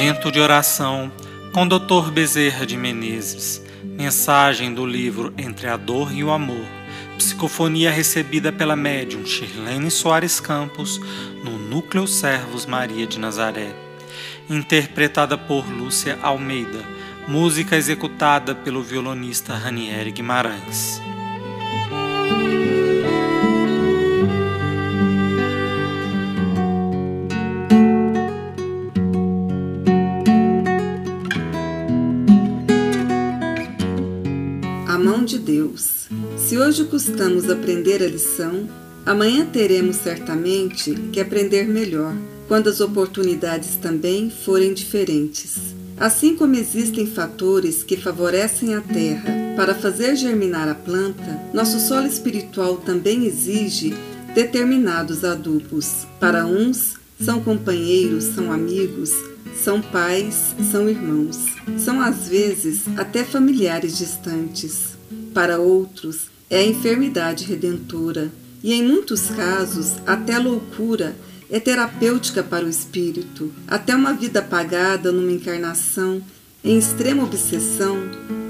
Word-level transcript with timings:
Momento 0.00 0.32
de 0.32 0.40
oração 0.40 1.12
com 1.52 1.68
Dr. 1.68 2.10
Bezerra 2.10 2.64
de 2.64 2.74
Menezes. 2.74 3.62
Mensagem 3.84 4.72
do 4.72 4.86
livro 4.86 5.30
Entre 5.36 5.68
a 5.68 5.76
Dor 5.76 6.10
e 6.10 6.24
o 6.24 6.30
Amor. 6.30 6.64
Psicofonia 7.18 7.90
recebida 7.90 8.50
pela 8.50 8.74
médium 8.74 9.26
Shirlene 9.26 9.90
Soares 9.90 10.40
Campos 10.40 10.98
no 11.44 11.58
Núcleo 11.58 12.06
Servos 12.06 12.64
Maria 12.64 13.06
de 13.06 13.18
Nazaré. 13.18 13.74
Interpretada 14.48 15.36
por 15.36 15.68
Lúcia 15.68 16.18
Almeida. 16.22 16.80
Música 17.28 17.76
executada 17.76 18.54
pelo 18.54 18.82
violonista 18.82 19.54
Ranieri 19.54 20.12
Guimarães. 20.12 21.09
Mão 35.00 35.24
de 35.24 35.38
Deus. 35.38 36.06
Se 36.36 36.58
hoje 36.58 36.84
custamos 36.84 37.48
aprender 37.48 38.02
a 38.02 38.06
lição, 38.06 38.68
amanhã 39.04 39.46
teremos 39.46 39.96
certamente 39.96 40.94
que 41.12 41.18
aprender 41.18 41.66
melhor, 41.66 42.14
quando 42.46 42.68
as 42.68 42.80
oportunidades 42.80 43.76
também 43.76 44.30
forem 44.30 44.74
diferentes. 44.74 45.58
Assim 45.98 46.36
como 46.36 46.54
existem 46.54 47.06
fatores 47.06 47.82
que 47.82 47.96
favorecem 47.96 48.74
a 48.74 48.80
terra 48.80 49.54
para 49.56 49.74
fazer 49.74 50.16
germinar 50.16 50.68
a 50.68 50.74
planta, 50.74 51.40
nosso 51.52 51.80
solo 51.80 52.06
espiritual 52.06 52.76
também 52.76 53.24
exige 53.26 53.94
determinados 54.34 55.24
adubos. 55.24 56.06
Para 56.18 56.46
uns, 56.46 56.94
são 57.20 57.40
companheiros, 57.40 58.24
são 58.24 58.52
amigos, 58.52 59.12
são 59.54 59.80
pais, 59.80 60.54
são 60.70 60.88
irmãos, 60.88 61.38
são 61.78 62.00
às 62.00 62.28
vezes 62.28 62.82
até 62.96 63.24
familiares 63.24 63.98
distantes. 63.98 64.98
Para 65.34 65.58
outros, 65.58 66.28
é 66.48 66.58
a 66.58 66.66
enfermidade 66.66 67.44
redentora, 67.44 68.30
e 68.62 68.72
em 68.72 68.82
muitos 68.82 69.30
casos, 69.30 69.94
até 70.06 70.38
loucura 70.38 71.14
é 71.50 71.58
terapêutica 71.58 72.42
para 72.42 72.64
o 72.64 72.68
espírito. 72.68 73.52
Até 73.66 73.94
uma 73.94 74.12
vida 74.12 74.40
apagada 74.40 75.10
numa 75.10 75.32
encarnação 75.32 76.22
em 76.62 76.78
extrema 76.78 77.24
obsessão 77.24 77.96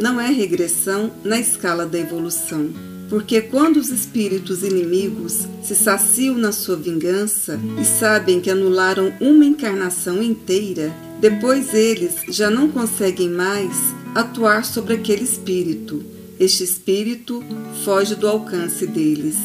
não 0.00 0.20
é 0.20 0.28
regressão 0.28 1.12
na 1.22 1.38
escala 1.38 1.86
da 1.86 1.98
evolução. 1.98 2.70
Porque 3.08 3.40
quando 3.40 3.78
os 3.78 3.88
espíritos 3.88 4.62
inimigos 4.62 5.46
se 5.62 5.74
saciam 5.74 6.36
na 6.36 6.52
sua 6.52 6.76
vingança 6.76 7.58
e 7.80 7.84
sabem 7.84 8.40
que 8.40 8.50
anularam 8.50 9.12
uma 9.20 9.44
encarnação 9.44 10.22
inteira, 10.22 10.94
depois 11.18 11.72
eles 11.72 12.16
já 12.28 12.50
não 12.50 12.68
conseguem 12.68 13.30
mais 13.30 13.72
atuar 14.14 14.64
sobre 14.64 14.94
aquele 14.94 15.24
espírito. 15.24 16.04
Este 16.38 16.62
espírito 16.62 17.42
foge 17.84 18.14
do 18.14 18.28
alcance 18.28 18.86
deles. 18.86 19.36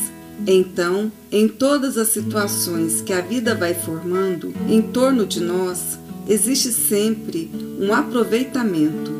Então, 0.45 1.11
em 1.31 1.47
todas 1.47 1.97
as 1.97 2.09
situações 2.09 3.01
que 3.01 3.13
a 3.13 3.21
vida 3.21 3.55
vai 3.55 3.73
formando 3.73 4.53
em 4.67 4.81
torno 4.81 5.25
de 5.25 5.39
nós, 5.39 5.97
existe 6.27 6.69
sempre 6.71 7.49
um 7.79 7.93
aproveitamento, 7.93 9.11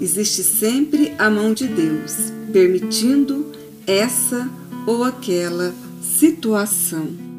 existe 0.00 0.42
sempre 0.42 1.12
a 1.18 1.28
mão 1.28 1.52
de 1.52 1.66
Deus, 1.66 2.32
permitindo 2.52 3.49
essa 3.86 4.48
ou 4.86 5.04
aquela 5.04 5.74
situação. 6.00 7.29